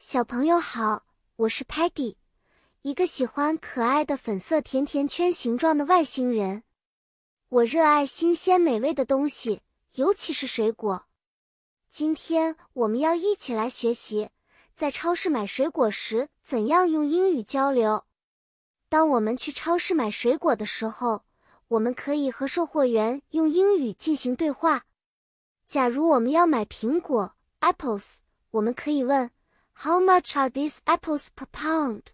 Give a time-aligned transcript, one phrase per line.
[0.00, 1.02] 小朋友好，
[1.34, 2.14] 我是 Patty，
[2.82, 6.62] 一个喜欢可爱的粉色甜甜圈形状的外星人。
[7.48, 9.60] 我热爱新鲜美味的东西，
[9.96, 11.06] 尤其是水果。
[11.88, 14.30] 今天我们要一起来学习，
[14.72, 18.04] 在超市买水果时怎样用英语交流。
[18.88, 21.24] 当我们去超市买水果的时候，
[21.66, 24.84] 我们可以和售货员用英语进行对话。
[25.66, 28.18] 假如我们要买苹果 （apples），
[28.52, 29.28] 我们可以问。
[29.82, 32.06] How much are these apples per pound？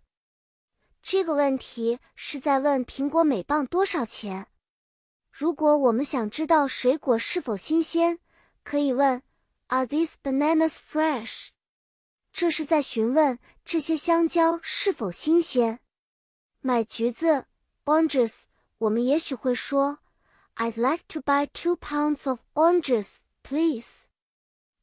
[1.02, 4.48] 这个问题是在问苹果每磅多少钱。
[5.30, 8.18] 如果我们想知道水果是否新鲜，
[8.64, 9.22] 可以问
[9.68, 11.48] Are these bananas fresh？
[12.34, 15.80] 这是在询问这些香蕉是否新鲜。
[16.60, 17.46] 买橘子
[17.86, 18.42] oranges，
[18.76, 20.00] 我们也许会说
[20.56, 24.02] I'd like to buy two pounds of oranges, please。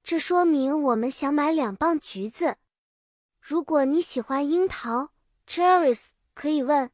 [0.03, 2.57] 这说明我们想买两磅橘子。
[3.41, 5.09] 如果你喜欢樱桃
[5.47, 6.91] cherries，可以问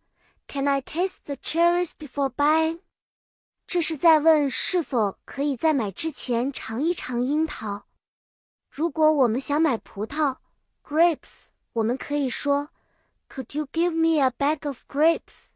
[0.48, 2.80] Can I taste the cherries before buying？
[3.67, 7.88] 这是在问是否可以在买之前尝一尝樱桃。
[8.70, 10.38] 如果我们想买葡萄
[10.81, 12.70] grapes，我们可以说
[13.28, 15.48] Could you give me a bag of grapes？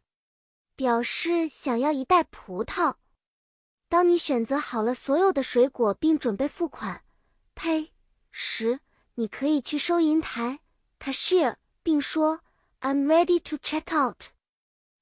[0.76, 2.96] 表示想要一袋葡萄。
[3.88, 7.04] 当你选择好了所有的水果并准备付款
[7.56, 7.92] pay
[8.30, 8.82] 时，
[9.16, 10.60] 你可以去收银台。
[11.02, 12.42] cashier，并说
[12.82, 14.28] "I'm ready to check out."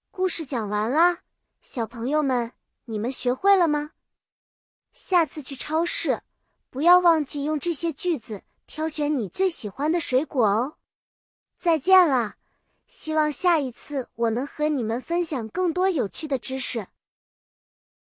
[0.10, 1.24] 故事讲完啦，
[1.62, 2.54] 小朋友们，
[2.86, 3.92] 你们学会了吗？
[4.94, 6.22] 下次去超市，
[6.70, 10.78] 不要忘记用这些句子挑选你最喜欢的水果哦。
[11.58, 12.36] 再见了，
[12.88, 16.88] 希望下一次我能和你们分享更多有趣的知识。